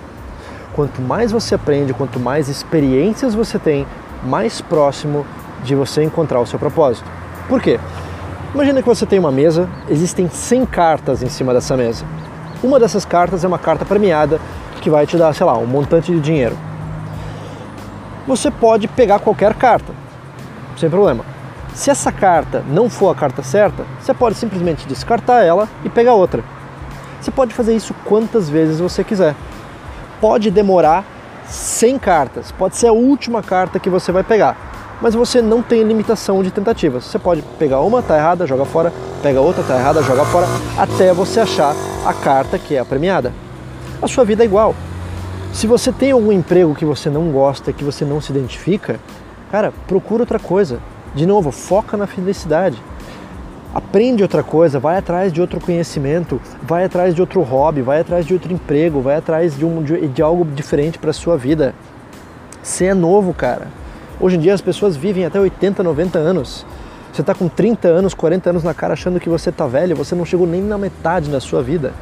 Quanto 0.75 1.03
mais 1.03 1.31
você 1.31 1.57
aprende, 1.57 1.93
quanto 1.93 2.19
mais 2.19 2.49
experiências 2.49 3.35
você 3.35 3.59
tem, 3.59 3.87
mais 4.25 4.63
próximo 4.63 5.27
de 5.63 5.75
você 5.75 6.03
encontrar 6.03 6.41
o 6.41 6.47
seu 6.47 6.59
propósito. 6.59 7.05
Por 7.47 7.61
quê? 7.61 7.79
Imagina 8.55 8.81
que 8.81 8.89
você 8.89 9.05
tem 9.05 9.19
uma 9.19 9.31
mesa, 9.31 9.69
existem 9.91 10.27
100 10.27 10.65
cartas 10.67 11.23
em 11.23 11.29
cima 11.29 11.53
dessa 11.53 11.77
mesa. 11.77 12.07
Uma 12.63 12.81
dessas 12.81 13.05
cartas 13.05 13.45
é 13.45 13.49
uma 13.49 13.59
carta 13.59 13.85
premiada 13.85 14.41
que 14.81 14.89
vai 14.89 15.07
te 15.07 15.19
dar, 15.19 15.35
sei 15.35 15.45
lá, 15.45 15.59
um 15.59 15.67
montante 15.67 16.11
de 16.11 16.21
dinheiro. 16.21 16.57
Você 18.27 18.51
pode 18.51 18.89
pegar 18.89 19.19
qualquer 19.19 19.53
carta, 19.53 19.93
sem 20.79 20.89
problema. 20.89 21.32
Se 21.75 21.91
essa 21.91 22.13
carta 22.13 22.63
não 22.69 22.91
for 22.91 23.11
a 23.11 23.15
carta 23.15 23.43
certa, 23.43 23.85
você 24.01 24.13
pode 24.13 24.37
simplesmente 24.37 24.87
descartar 24.87 25.43
ela 25.43 25.69
e 25.85 25.89
pegar 25.89 26.15
outra. 26.15 26.45
Você 27.21 27.31
pode 27.31 27.55
fazer 27.55 27.75
isso 27.75 27.95
quantas 28.05 28.51
vezes 28.51 28.79
você 28.79 29.03
quiser. 29.03 29.35
Pode 30.21 30.51
demorar 30.51 31.05
100 31.47 31.99
cartas. 31.99 32.53
Pode 32.53 32.77
ser 32.77 32.89
a 32.89 32.93
última 32.93 33.43
carta 33.43 33.79
que 33.79 33.89
você 33.89 34.13
vai 34.13 34.23
pegar, 34.23 34.57
mas 35.01 35.15
você 35.15 35.41
não 35.41 35.63
tem 35.63 35.83
limitação 35.83 36.43
de 36.43 36.51
tentativas. 36.51 37.05
Você 37.05 37.19
pode 37.19 37.43
pegar 37.59 37.81
uma, 37.81 38.03
tá 38.03 38.17
errada, 38.19 38.47
joga 38.47 38.65
fora, 38.65 38.93
pega 39.23 39.41
outra, 39.41 39.63
tá 39.63 39.79
errada, 39.79 40.03
joga 40.03 40.25
fora, 40.27 40.47
até 40.77 41.13
você 41.13 41.41
achar 41.41 41.75
a 42.05 42.13
carta 42.13 42.59
que 42.59 42.75
é 42.75 42.81
a 42.81 42.85
premiada. 42.85 43.33
A 44.01 44.07
sua 44.07 44.25
vida 44.25 44.43
é 44.43 44.47
igual. 44.47 44.75
Se 45.53 45.67
você 45.67 45.91
tem 45.91 46.11
algum 46.11 46.33
emprego 46.33 46.75
que 46.75 46.85
você 46.85 47.09
não 47.09 47.31
gosta, 47.31 47.73
que 47.73 47.85
você 47.85 48.05
não 48.05 48.21
se 48.21 48.31
identifica, 48.31 48.99
cara, 49.51 49.73
procura 49.87 50.23
outra 50.23 50.39
coisa. 50.39 50.81
De 51.15 51.27
novo, 51.27 51.51
foca 51.51 51.97
na 51.97 52.07
felicidade 52.07 52.83
aprende 53.75 54.23
outra 54.23 54.43
coisa, 54.43 54.79
vai 54.79 54.99
atrás 54.99 55.33
de 55.33 55.41
outro 55.41 55.59
conhecimento, 55.61 56.41
vai 56.63 56.85
atrás 56.85 57.15
de 57.15 57.21
outro 57.21 57.41
hobby, 57.41 57.81
vai 57.81 58.01
atrás 58.01 58.27
de 58.27 58.35
outro 58.35 58.53
emprego, 58.53 59.01
vai 59.01 59.17
atrás 59.17 59.57
de, 59.57 59.65
um, 59.65 59.83
de, 59.83 60.09
de 60.09 60.23
algo 60.23 60.45
diferente 60.45 60.99
para 60.99 61.13
sua 61.13 61.37
vida. 61.37 61.75
Você 62.63 62.87
é 62.87 62.95
novo, 62.95 63.33
cara. 63.33 63.69
Hoje 64.21 64.37
em 64.37 64.41
dia 64.41 64.55
as 64.55 64.61
pessoas 64.61 64.95
vivem 64.95 65.25
até 65.25 65.41
80, 65.41 65.83
90 65.83 66.19
anos. 66.19 66.67
Você 67.13 67.23
está 67.23 67.35
com 67.35 67.49
30 67.49 67.89
anos, 67.89 68.15
40 68.15 68.51
anos 68.51 68.63
na 68.63 68.75
cara 68.75 68.93
achando 68.93 69.19
que 69.19 69.29
você 69.29 69.51
está 69.51 69.67
velho, 69.67 69.97
você 69.97 70.15
não 70.15 70.25
chegou 70.25 70.47
nem 70.47 70.63
na 70.63 70.79
metade 70.79 71.31
da 71.31 71.41
sua 71.41 71.63
vida. 71.63 71.93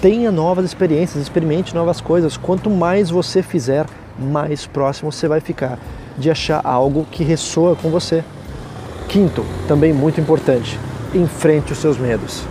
Tenha 0.00 0.32
novas 0.32 0.64
experiências, 0.64 1.22
experimente 1.22 1.74
novas 1.74 2.00
coisas. 2.00 2.36
Quanto 2.36 2.68
mais 2.68 3.10
você 3.10 3.42
fizer, 3.42 3.86
mais 4.18 4.66
próximo 4.66 5.12
você 5.12 5.28
vai 5.28 5.40
ficar 5.40 5.78
de 6.18 6.30
achar 6.30 6.60
algo 6.64 7.06
que 7.10 7.22
ressoa 7.22 7.76
com 7.76 7.90
você. 7.90 8.24
Quinto, 9.12 9.44
também 9.68 9.92
muito 9.92 10.18
importante, 10.18 10.80
enfrente 11.14 11.70
os 11.70 11.78
seus 11.78 11.98
medos. 11.98 12.44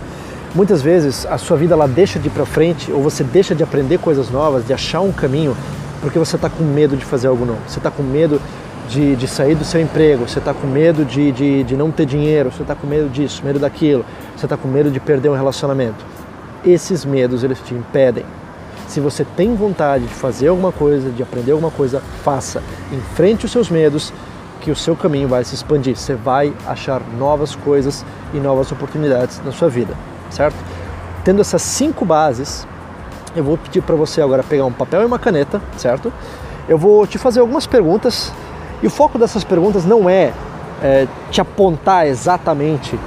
Muitas 0.54 0.80
vezes 0.80 1.26
a 1.26 1.36
sua 1.36 1.56
vida 1.56 1.74
ela 1.74 1.88
deixa 1.88 2.20
de 2.20 2.28
ir 2.28 2.30
para 2.30 2.46
frente 2.46 2.92
ou 2.92 3.02
você 3.02 3.24
deixa 3.24 3.52
de 3.52 3.64
aprender 3.64 3.98
coisas 3.98 4.30
novas, 4.30 4.64
de 4.64 4.72
achar 4.72 5.00
um 5.00 5.10
caminho, 5.10 5.56
porque 6.00 6.20
você 6.20 6.36
está 6.36 6.48
com 6.48 6.62
medo 6.62 6.96
de 6.96 7.04
fazer 7.04 7.26
algo 7.26 7.44
novo. 7.44 7.58
Você 7.66 7.80
está 7.80 7.90
com 7.90 8.04
medo 8.04 8.40
de, 8.88 9.16
de, 9.16 9.26
sair 9.26 9.56
do 9.56 9.64
seu 9.64 9.80
emprego, 9.80 10.28
você 10.28 10.38
está 10.38 10.54
com 10.54 10.68
medo 10.68 11.04
de, 11.04 11.32
de, 11.32 11.64
de 11.64 11.76
não 11.76 11.90
ter 11.90 12.06
dinheiro, 12.06 12.52
você 12.52 12.62
está 12.62 12.76
com 12.76 12.86
medo 12.86 13.08
disso, 13.08 13.42
medo 13.44 13.58
daquilo, 13.58 14.04
você 14.36 14.46
está 14.46 14.56
com 14.56 14.68
medo 14.68 14.88
de 14.88 15.00
perder 15.00 15.30
um 15.30 15.34
relacionamento. 15.34 16.04
Esses 16.64 17.04
medos 17.04 17.42
eles 17.42 17.58
te 17.58 17.74
impedem. 17.74 18.24
Se 18.86 19.00
você 19.00 19.26
tem 19.36 19.52
vontade 19.56 20.04
de 20.04 20.14
fazer 20.14 20.46
alguma 20.46 20.70
coisa, 20.70 21.10
de 21.10 21.24
aprender 21.24 21.50
alguma 21.50 21.72
coisa, 21.72 22.00
faça. 22.22 22.62
Enfrente 22.92 23.46
os 23.46 23.50
seus 23.50 23.68
medos 23.68 24.12
que 24.62 24.70
o 24.70 24.76
seu 24.76 24.96
caminho 24.96 25.28
vai 25.28 25.44
se 25.44 25.54
expandir. 25.54 25.96
Você 25.96 26.14
vai 26.14 26.54
achar 26.66 27.02
novas 27.18 27.54
coisas 27.54 28.04
e 28.32 28.38
novas 28.38 28.70
oportunidades 28.70 29.42
na 29.44 29.52
sua 29.52 29.68
vida, 29.68 29.94
certo? 30.30 30.56
Tendo 31.24 31.40
essas 31.40 31.60
cinco 31.62 32.04
bases, 32.04 32.66
eu 33.34 33.42
vou 33.42 33.58
pedir 33.58 33.82
para 33.82 33.96
você 33.96 34.22
agora 34.22 34.42
pegar 34.42 34.64
um 34.64 34.72
papel 34.72 35.02
e 35.02 35.04
uma 35.04 35.18
caneta, 35.18 35.60
certo? 35.76 36.12
Eu 36.68 36.78
vou 36.78 37.06
te 37.06 37.18
fazer 37.18 37.40
algumas 37.40 37.66
perguntas 37.66 38.32
e 38.82 38.86
o 38.86 38.90
foco 38.90 39.18
dessas 39.18 39.42
perguntas 39.42 39.84
não 39.84 40.08
é, 40.08 40.32
é 40.80 41.06
te 41.30 41.40
apontar 41.40 42.06
exatamente 42.06 42.98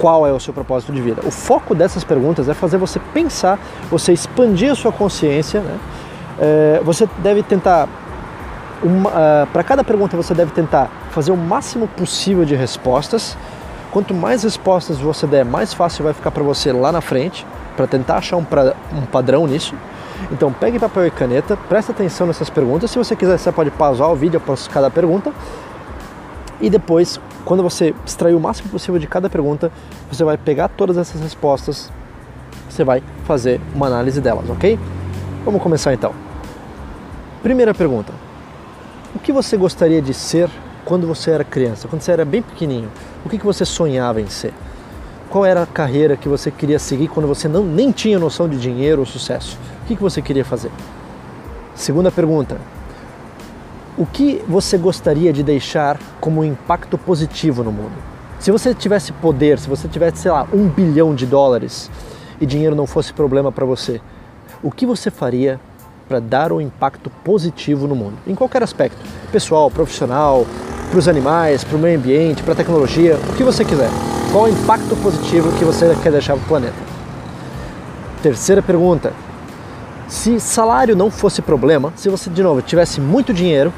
qual 0.00 0.26
é 0.26 0.32
o 0.32 0.40
seu 0.40 0.52
propósito 0.52 0.92
de 0.92 1.00
vida. 1.00 1.22
O 1.24 1.30
foco 1.30 1.74
dessas 1.74 2.02
perguntas 2.02 2.48
é 2.48 2.54
fazer 2.54 2.76
você 2.76 3.00
pensar, 3.12 3.58
você 3.90 4.12
expandir 4.12 4.70
a 4.70 4.74
sua 4.74 4.92
consciência. 4.92 5.60
Né? 5.60 5.78
É, 6.40 6.80
você 6.84 7.08
deve 7.18 7.42
tentar 7.42 7.88
uh, 8.82 9.08
ah, 9.08 9.48
para 9.52 9.62
cada 9.62 9.82
pergunta 9.84 10.16
você 10.16 10.34
deve 10.34 10.52
tentar 10.52 10.90
fazer 11.10 11.32
o 11.32 11.36
máximo 11.36 11.88
possível 11.88 12.44
de 12.44 12.54
respostas. 12.54 13.36
Quanto 13.90 14.12
mais 14.12 14.42
respostas 14.42 14.98
você 14.98 15.26
der, 15.26 15.44
mais 15.44 15.72
fácil 15.72 16.04
vai 16.04 16.12
ficar 16.12 16.30
para 16.30 16.42
você 16.42 16.72
lá 16.72 16.92
na 16.92 17.00
frente, 17.00 17.46
para 17.76 17.86
tentar 17.86 18.16
achar 18.16 18.36
um, 18.36 18.44
pra, 18.44 18.74
um 18.92 19.06
padrão 19.06 19.46
nisso. 19.46 19.74
Então 20.30 20.52
pegue 20.52 20.78
papel 20.78 21.06
e 21.06 21.10
caneta, 21.10 21.56
preste 21.68 21.90
atenção 21.90 22.26
nessas 22.26 22.50
perguntas. 22.50 22.90
Se 22.90 22.98
você 22.98 23.16
quiser, 23.16 23.38
você 23.38 23.50
pode 23.50 23.70
pausar 23.70 24.10
o 24.10 24.14
vídeo 24.14 24.38
após 24.38 24.68
cada 24.68 24.90
pergunta. 24.90 25.32
E 26.60 26.68
depois, 26.68 27.20
quando 27.44 27.62
você 27.62 27.94
extrair 28.04 28.34
o 28.34 28.40
máximo 28.40 28.68
possível 28.68 28.98
de 28.98 29.06
cada 29.06 29.30
pergunta, 29.30 29.70
você 30.10 30.24
vai 30.24 30.36
pegar 30.36 30.68
todas 30.68 30.98
essas 30.98 31.20
respostas, 31.20 31.90
você 32.68 32.82
vai 32.82 33.02
fazer 33.24 33.60
uma 33.74 33.86
análise 33.86 34.20
delas, 34.20 34.50
ok? 34.50 34.78
Vamos 35.44 35.62
começar 35.62 35.94
então. 35.94 36.12
Primeira 37.42 37.72
pergunta: 37.72 38.12
o 39.14 39.18
que 39.18 39.32
você 39.32 39.56
gostaria 39.56 40.02
de 40.02 40.12
ser 40.12 40.50
quando 40.84 41.06
você 41.06 41.30
era 41.30 41.44
criança, 41.44 41.88
quando 41.88 42.02
você 42.02 42.12
era 42.12 42.24
bem 42.24 42.42
pequenininho? 42.42 42.90
O 43.24 43.28
que, 43.28 43.38
que 43.38 43.44
você 43.44 43.64
sonhava 43.64 44.20
em 44.20 44.28
ser? 44.28 44.52
Qual 45.30 45.44
era 45.44 45.62
a 45.62 45.66
carreira 45.66 46.16
que 46.16 46.28
você 46.28 46.50
queria 46.50 46.78
seguir 46.78 47.08
quando 47.08 47.26
você 47.26 47.48
não, 47.48 47.64
nem 47.64 47.92
tinha 47.92 48.18
noção 48.18 48.48
de 48.48 48.58
dinheiro 48.58 49.00
ou 49.00 49.06
sucesso? 49.06 49.58
O 49.82 49.86
que, 49.86 49.96
que 49.96 50.02
você 50.02 50.22
queria 50.22 50.44
fazer? 50.44 50.70
Segunda 51.74 52.10
pergunta: 52.10 52.58
o 53.96 54.06
que 54.06 54.42
você 54.48 54.78
gostaria 54.78 55.32
de 55.32 55.42
deixar 55.42 55.98
como 56.20 56.44
impacto 56.44 56.96
positivo 56.96 57.62
no 57.62 57.72
mundo? 57.72 57.92
Se 58.38 58.50
você 58.50 58.74
tivesse 58.74 59.12
poder, 59.12 59.58
se 59.58 59.68
você 59.68 59.88
tivesse, 59.88 60.18
sei 60.18 60.30
lá, 60.30 60.46
um 60.52 60.68
bilhão 60.68 61.14
de 61.14 61.26
dólares 61.26 61.90
e 62.40 62.46
dinheiro 62.46 62.76
não 62.76 62.86
fosse 62.86 63.12
problema 63.12 63.50
para 63.50 63.66
você, 63.66 64.00
o 64.62 64.70
que 64.70 64.86
você 64.86 65.10
faria 65.10 65.60
para 66.08 66.20
dar 66.20 66.52
um 66.52 66.60
impacto 66.60 67.10
positivo 67.22 67.86
no 67.86 67.94
mundo, 67.94 68.14
em 68.26 68.34
qualquer 68.34 68.62
aspecto, 68.62 68.96
pessoal, 69.30 69.70
profissional, 69.70 70.46
para 70.90 70.98
os 70.98 71.06
animais, 71.06 71.62
para 71.62 71.76
o 71.76 71.78
meio 71.78 71.98
ambiente, 71.98 72.42
para 72.42 72.54
a 72.54 72.56
tecnologia, 72.56 73.16
o 73.30 73.36
que 73.36 73.44
você 73.44 73.64
quiser. 73.64 73.90
Qual 74.32 74.44
o 74.44 74.48
impacto 74.48 74.96
positivo 74.96 75.52
que 75.58 75.64
você 75.64 75.94
quer 76.02 76.10
deixar 76.10 76.34
para 76.34 76.44
o 76.44 76.48
planeta? 76.48 76.76
Terceira 78.22 78.62
pergunta: 78.62 79.12
se 80.08 80.40
salário 80.40 80.96
não 80.96 81.10
fosse 81.10 81.42
problema, 81.42 81.92
se 81.94 82.08
você 82.08 82.30
de 82.30 82.42
novo 82.42 82.62
tivesse 82.62 83.00
muito 83.00 83.32
dinheiro, 83.34 83.72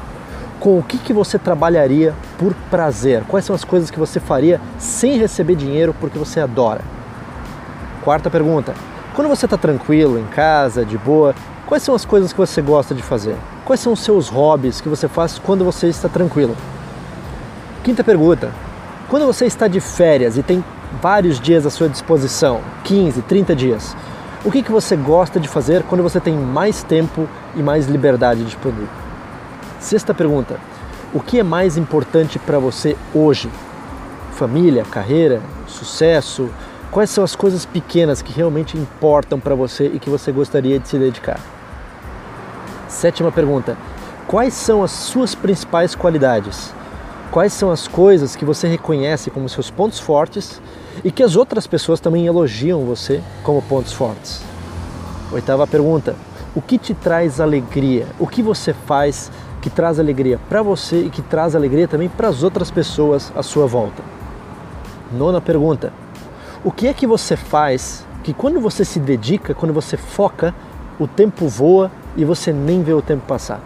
com 0.59 0.77
o 0.77 0.83
que, 0.83 0.97
que 0.97 1.11
você 1.11 1.37
trabalharia 1.37 2.13
por 2.37 2.53
prazer? 2.69 3.23
Quais 3.27 3.43
são 3.43 3.55
as 3.55 3.63
coisas 3.63 3.89
que 3.91 3.99
você 3.99 4.19
faria 4.19 4.61
sem 4.77 5.17
receber 5.17 5.55
dinheiro 5.55 5.93
porque 5.99 6.17
você 6.17 6.39
adora? 6.39 6.81
Quarta 8.03 8.29
pergunta: 8.29 8.73
quando 9.13 9.27
você 9.27 9.45
está 9.45 9.57
tranquilo 9.57 10.17
em 10.17 10.25
casa, 10.25 10.85
de 10.85 10.97
boa, 10.97 11.35
Quais 11.71 11.83
são 11.83 11.95
as 11.95 12.03
coisas 12.03 12.33
que 12.33 12.37
você 12.37 12.61
gosta 12.61 12.93
de 12.93 13.01
fazer? 13.01 13.33
Quais 13.63 13.79
são 13.79 13.93
os 13.93 14.01
seus 14.01 14.27
hobbies 14.27 14.81
que 14.81 14.89
você 14.89 15.07
faz 15.07 15.39
quando 15.39 15.63
você 15.63 15.87
está 15.87 16.09
tranquilo? 16.09 16.53
Quinta 17.81 18.03
pergunta: 18.03 18.51
quando 19.07 19.25
você 19.25 19.45
está 19.45 19.69
de 19.69 19.79
férias 19.79 20.37
e 20.37 20.43
tem 20.43 20.61
vários 21.01 21.39
dias 21.39 21.65
à 21.65 21.69
sua 21.69 21.87
disposição 21.87 22.59
15, 22.83 23.21
30 23.21 23.55
dias 23.55 23.95
o 24.43 24.51
que, 24.51 24.61
que 24.61 24.69
você 24.69 24.97
gosta 24.97 25.39
de 25.39 25.47
fazer 25.47 25.83
quando 25.83 26.03
você 26.03 26.19
tem 26.19 26.35
mais 26.35 26.83
tempo 26.83 27.25
e 27.55 27.63
mais 27.63 27.87
liberdade 27.87 28.43
disponível? 28.43 28.89
Sexta 29.79 30.13
pergunta: 30.13 30.59
o 31.13 31.21
que 31.21 31.39
é 31.39 31.43
mais 31.43 31.77
importante 31.77 32.37
para 32.37 32.59
você 32.59 32.97
hoje? 33.15 33.49
Família, 34.33 34.83
carreira, 34.83 35.41
sucesso, 35.67 36.49
Quais 36.91 37.09
são 37.09 37.23
as 37.23 37.37
coisas 37.37 37.65
pequenas 37.65 38.21
que 38.21 38.33
realmente 38.33 38.77
importam 38.77 39.39
para 39.39 39.55
você 39.55 39.85
e 39.85 39.97
que 39.97 40.09
você 40.09 40.29
gostaria 40.29 40.77
de 40.77 40.89
se 40.89 40.97
dedicar? 40.97 41.39
Sétima 43.01 43.31
pergunta: 43.31 43.75
Quais 44.27 44.53
são 44.53 44.83
as 44.83 44.91
suas 44.91 45.33
principais 45.33 45.95
qualidades? 45.95 46.71
Quais 47.31 47.51
são 47.51 47.71
as 47.71 47.87
coisas 47.87 48.35
que 48.35 48.45
você 48.45 48.67
reconhece 48.67 49.31
como 49.31 49.49
seus 49.49 49.71
pontos 49.71 49.99
fortes 49.99 50.61
e 51.03 51.11
que 51.11 51.23
as 51.23 51.35
outras 51.35 51.65
pessoas 51.65 51.99
também 51.99 52.27
elogiam 52.27 52.85
você 52.85 53.19
como 53.41 53.59
pontos 53.63 53.91
fortes? 53.91 54.43
Oitava 55.31 55.65
pergunta: 55.65 56.15
O 56.53 56.61
que 56.61 56.77
te 56.77 56.93
traz 56.93 57.41
alegria? 57.41 58.05
O 58.19 58.27
que 58.27 58.43
você 58.43 58.71
faz 58.71 59.31
que 59.63 59.69
traz 59.71 59.99
alegria 59.99 60.39
para 60.47 60.61
você 60.61 61.05
e 61.05 61.09
que 61.09 61.23
traz 61.23 61.55
alegria 61.55 61.87
também 61.87 62.07
para 62.07 62.27
as 62.27 62.43
outras 62.43 62.69
pessoas 62.69 63.33
à 63.35 63.41
sua 63.41 63.65
volta? 63.65 64.03
Nona 65.11 65.41
pergunta: 65.41 65.91
O 66.63 66.71
que 66.71 66.87
é 66.87 66.93
que 66.93 67.07
você 67.07 67.35
faz 67.35 68.05
que 68.23 68.31
quando 68.31 68.61
você 68.61 68.85
se 68.85 68.99
dedica, 68.99 69.55
quando 69.55 69.73
você 69.73 69.97
foca, 69.97 70.53
o 70.99 71.07
tempo 71.07 71.47
voa 71.47 71.89
e 72.15 72.25
você 72.25 72.51
nem 72.51 72.83
vê 72.83 72.93
o 72.93 73.01
tempo 73.01 73.23
passar? 73.25 73.61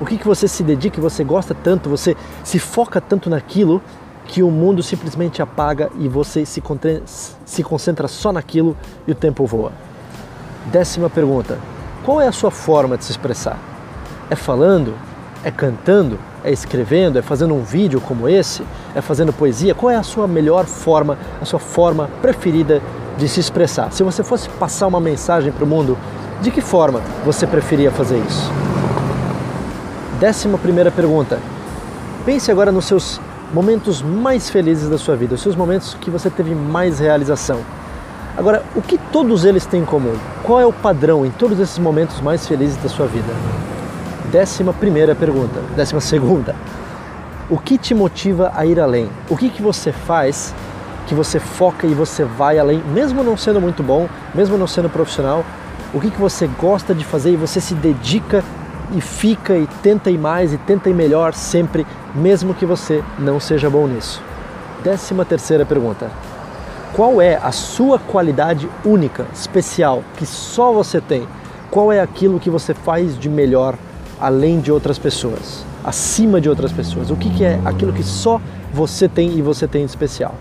O 0.00 0.04
que, 0.04 0.18
que 0.18 0.26
você 0.26 0.48
se 0.48 0.62
dedica 0.62 1.00
você 1.00 1.22
gosta 1.22 1.54
tanto, 1.54 1.88
você 1.88 2.16
se 2.42 2.58
foca 2.58 3.00
tanto 3.00 3.30
naquilo 3.30 3.80
que 4.26 4.42
o 4.42 4.50
mundo 4.50 4.82
simplesmente 4.82 5.40
apaga 5.40 5.90
e 5.98 6.08
você 6.08 6.44
se, 6.44 6.62
se 7.44 7.62
concentra 7.62 8.08
só 8.08 8.32
naquilo 8.32 8.76
e 9.06 9.12
o 9.12 9.14
tempo 9.14 9.46
voa? 9.46 9.72
Décima 10.66 11.08
pergunta: 11.08 11.58
qual 12.04 12.20
é 12.20 12.26
a 12.26 12.32
sua 12.32 12.50
forma 12.50 12.96
de 12.96 13.04
se 13.04 13.12
expressar? 13.12 13.58
É 14.28 14.34
falando? 14.34 14.94
É 15.44 15.50
cantando? 15.50 16.18
É 16.42 16.50
escrevendo? 16.50 17.18
É 17.18 17.22
fazendo 17.22 17.54
um 17.54 17.62
vídeo 17.62 18.00
como 18.00 18.28
esse? 18.28 18.62
É 18.94 19.00
fazendo 19.00 19.32
poesia? 19.32 19.74
Qual 19.74 19.90
é 19.90 19.96
a 19.96 20.02
sua 20.02 20.26
melhor 20.26 20.64
forma, 20.64 21.18
a 21.40 21.44
sua 21.44 21.58
forma 21.58 22.08
preferida 22.20 22.82
de 23.16 23.28
se 23.28 23.40
expressar? 23.40 23.92
Se 23.92 24.02
você 24.02 24.24
fosse 24.24 24.48
passar 24.48 24.86
uma 24.86 25.00
mensagem 25.00 25.52
para 25.52 25.64
o 25.64 25.66
mundo, 25.66 25.96
de 26.40 26.50
que 26.50 26.60
forma 26.60 27.00
você 27.24 27.46
preferia 27.46 27.90
fazer 27.90 28.18
isso? 28.18 28.50
Décima 30.18 30.58
primeira 30.58 30.90
pergunta. 30.90 31.38
Pense 32.24 32.50
agora 32.50 32.72
nos 32.72 32.86
seus 32.86 33.20
momentos 33.52 34.02
mais 34.02 34.50
felizes 34.50 34.88
da 34.88 34.98
sua 34.98 35.16
vida, 35.16 35.34
os 35.34 35.42
seus 35.42 35.54
momentos 35.54 35.96
que 36.00 36.10
você 36.10 36.30
teve 36.30 36.54
mais 36.54 36.98
realização. 36.98 37.60
Agora, 38.36 38.64
o 38.74 38.82
que 38.82 38.98
todos 38.98 39.44
eles 39.44 39.64
têm 39.64 39.82
em 39.82 39.84
comum? 39.84 40.16
Qual 40.42 40.60
é 40.60 40.66
o 40.66 40.72
padrão 40.72 41.24
em 41.24 41.30
todos 41.30 41.60
esses 41.60 41.78
momentos 41.78 42.20
mais 42.20 42.46
felizes 42.46 42.76
da 42.78 42.88
sua 42.88 43.06
vida? 43.06 43.32
Décima 44.32 44.72
primeira 44.72 45.14
pergunta. 45.14 45.60
Décima 45.76 46.00
segunda. 46.00 46.56
O 47.48 47.58
que 47.58 47.78
te 47.78 47.94
motiva 47.94 48.50
a 48.54 48.66
ir 48.66 48.80
além? 48.80 49.08
O 49.28 49.36
que, 49.36 49.48
que 49.48 49.62
você 49.62 49.92
faz 49.92 50.52
que 51.06 51.14
você 51.14 51.38
foca 51.38 51.86
e 51.86 51.94
você 51.94 52.24
vai 52.24 52.58
além, 52.58 52.82
mesmo 52.92 53.22
não 53.22 53.36
sendo 53.36 53.60
muito 53.60 53.82
bom, 53.82 54.08
mesmo 54.34 54.56
não 54.56 54.66
sendo 54.66 54.88
profissional? 54.88 55.44
O 55.94 56.00
que, 56.00 56.10
que 56.10 56.20
você 56.20 56.48
gosta 56.60 56.92
de 56.92 57.04
fazer 57.04 57.30
e 57.30 57.36
você 57.36 57.60
se 57.60 57.72
dedica 57.72 58.42
e 58.92 59.00
fica 59.00 59.56
e 59.56 59.68
tenta 59.80 60.10
ir 60.10 60.18
mais 60.18 60.52
e 60.52 60.58
tenta 60.58 60.90
ir 60.90 60.94
melhor 60.94 61.32
sempre, 61.32 61.86
mesmo 62.12 62.52
que 62.52 62.66
você 62.66 63.02
não 63.16 63.38
seja 63.38 63.70
bom 63.70 63.86
nisso. 63.86 64.20
Décima 64.82 65.24
terceira 65.24 65.64
pergunta. 65.64 66.10
Qual 66.94 67.22
é 67.22 67.36
a 67.36 67.52
sua 67.52 67.98
qualidade 67.98 68.68
única, 68.84 69.26
especial, 69.32 70.02
que 70.16 70.26
só 70.26 70.72
você 70.72 71.00
tem? 71.00 71.28
Qual 71.70 71.92
é 71.92 72.00
aquilo 72.00 72.40
que 72.40 72.50
você 72.50 72.74
faz 72.74 73.16
de 73.16 73.28
melhor 73.28 73.76
além 74.20 74.60
de 74.60 74.72
outras 74.72 74.98
pessoas, 74.98 75.64
acima 75.84 76.40
de 76.40 76.48
outras 76.48 76.72
pessoas? 76.72 77.10
O 77.10 77.16
que, 77.16 77.30
que 77.30 77.44
é 77.44 77.60
aquilo 77.64 77.92
que 77.92 78.02
só 78.02 78.40
você 78.72 79.08
tem 79.08 79.38
e 79.38 79.42
você 79.42 79.68
tem 79.68 79.84
de 79.84 79.90
especial? 79.90 80.34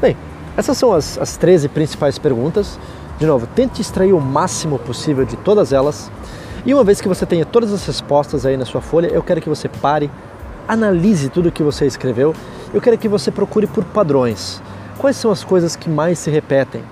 Bem, 0.00 0.16
essas 0.56 0.76
são 0.76 0.92
as, 0.92 1.18
as 1.18 1.36
13 1.36 1.68
principais 1.68 2.18
perguntas. 2.18 2.78
De 3.18 3.26
novo, 3.26 3.46
tente 3.46 3.80
extrair 3.80 4.12
o 4.12 4.20
máximo 4.20 4.78
possível 4.78 5.24
de 5.24 5.36
todas 5.36 5.72
elas 5.72 6.10
e 6.66 6.74
uma 6.74 6.82
vez 6.82 7.00
que 7.00 7.06
você 7.06 7.24
tenha 7.24 7.44
todas 7.44 7.72
as 7.72 7.86
respostas 7.86 8.44
aí 8.44 8.56
na 8.56 8.64
sua 8.64 8.80
folha, 8.80 9.06
eu 9.06 9.22
quero 9.22 9.40
que 9.40 9.48
você 9.48 9.68
pare, 9.68 10.10
analise 10.66 11.28
tudo 11.28 11.48
o 11.48 11.52
que 11.52 11.62
você 11.62 11.86
escreveu. 11.86 12.34
Eu 12.74 12.80
quero 12.80 12.98
que 12.98 13.08
você 13.08 13.30
procure 13.30 13.68
por 13.68 13.84
padrões. 13.84 14.60
Quais 14.98 15.16
são 15.16 15.30
as 15.30 15.44
coisas 15.44 15.76
que 15.76 15.88
mais 15.88 16.18
se 16.18 16.28
repetem? 16.28 16.82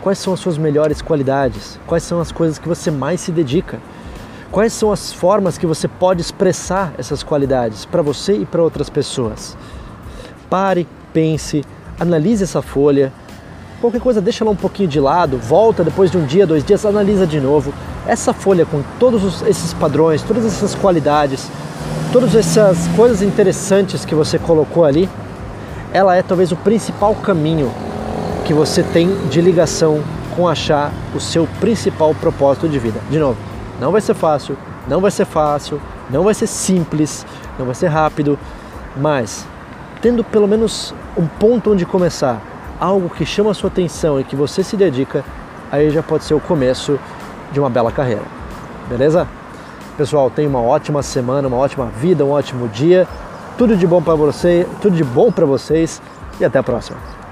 Quais 0.00 0.18
são 0.18 0.32
as 0.32 0.38
suas 0.38 0.56
melhores 0.56 1.02
qualidades? 1.02 1.80
Quais 1.84 2.04
são 2.04 2.20
as 2.20 2.30
coisas 2.30 2.58
que 2.58 2.68
você 2.68 2.92
mais 2.92 3.22
se 3.22 3.32
dedica? 3.32 3.80
Quais 4.52 4.72
são 4.72 4.92
as 4.92 5.12
formas 5.12 5.58
que 5.58 5.66
você 5.66 5.88
pode 5.88 6.20
expressar 6.20 6.94
essas 6.96 7.24
qualidades 7.24 7.84
para 7.84 8.02
você 8.02 8.34
e 8.34 8.46
para 8.46 8.62
outras 8.62 8.88
pessoas? 8.88 9.56
Pare, 10.48 10.86
pense, 11.12 11.64
analise 11.98 12.44
essa 12.44 12.62
folha. 12.62 13.12
Qualquer 13.84 14.00
coisa, 14.00 14.18
deixa 14.18 14.42
ela 14.42 14.50
um 14.50 14.56
pouquinho 14.56 14.88
de 14.88 14.98
lado, 14.98 15.36
volta 15.36 15.84
depois 15.84 16.10
de 16.10 16.16
um 16.16 16.24
dia, 16.24 16.46
dois 16.46 16.64
dias, 16.64 16.86
analisa 16.86 17.26
de 17.26 17.38
novo 17.38 17.70
essa 18.06 18.32
folha 18.32 18.64
com 18.64 18.82
todos 18.98 19.42
esses 19.42 19.74
padrões, 19.74 20.22
todas 20.22 20.46
essas 20.46 20.74
qualidades, 20.74 21.50
todas 22.10 22.34
essas 22.34 22.88
coisas 22.96 23.20
interessantes 23.20 24.02
que 24.06 24.14
você 24.14 24.38
colocou 24.38 24.86
ali, 24.86 25.06
ela 25.92 26.16
é 26.16 26.22
talvez 26.22 26.50
o 26.50 26.56
principal 26.56 27.14
caminho 27.16 27.70
que 28.46 28.54
você 28.54 28.82
tem 28.82 29.14
de 29.28 29.42
ligação 29.42 30.02
com 30.34 30.48
achar 30.48 30.90
o 31.14 31.20
seu 31.20 31.46
principal 31.60 32.14
propósito 32.14 32.66
de 32.66 32.78
vida. 32.78 32.98
De 33.10 33.18
novo, 33.18 33.36
não 33.78 33.92
vai 33.92 34.00
ser 34.00 34.14
fácil, 34.14 34.56
não 34.88 35.02
vai 35.02 35.10
ser 35.10 35.26
fácil, 35.26 35.78
não 36.08 36.22
vai 36.22 36.32
ser 36.32 36.46
simples, 36.46 37.26
não 37.58 37.66
vai 37.66 37.74
ser 37.74 37.88
rápido, 37.88 38.38
mas 38.96 39.46
tendo 40.00 40.24
pelo 40.24 40.48
menos 40.48 40.94
um 41.18 41.26
ponto 41.26 41.70
onde 41.70 41.84
começar, 41.84 42.53
algo 42.84 43.08
que 43.08 43.24
chama 43.24 43.50
a 43.50 43.54
sua 43.54 43.68
atenção 43.68 44.20
e 44.20 44.24
que 44.24 44.36
você 44.36 44.62
se 44.62 44.76
dedica, 44.76 45.24
aí 45.72 45.88
já 45.90 46.02
pode 46.02 46.24
ser 46.24 46.34
o 46.34 46.40
começo 46.40 46.98
de 47.50 47.58
uma 47.58 47.70
bela 47.70 47.90
carreira. 47.90 48.22
Beleza? 48.88 49.26
Pessoal, 49.96 50.30
tenha 50.30 50.48
uma 50.48 50.60
ótima 50.60 51.02
semana, 51.02 51.48
uma 51.48 51.56
ótima 51.56 51.86
vida, 51.86 52.24
um 52.24 52.30
ótimo 52.30 52.68
dia. 52.68 53.08
Tudo 53.56 53.76
de 53.76 53.86
bom 53.86 54.02
para 54.02 54.14
você, 54.14 54.66
tudo 54.82 54.96
de 54.96 55.04
bom 55.04 55.32
para 55.32 55.46
vocês 55.46 56.02
e 56.38 56.44
até 56.44 56.58
a 56.58 56.62
próxima. 56.62 57.23